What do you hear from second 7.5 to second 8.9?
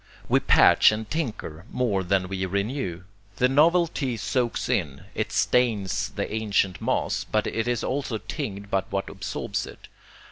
is also tinged by